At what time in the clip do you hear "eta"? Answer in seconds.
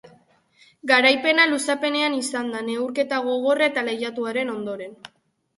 3.73-3.85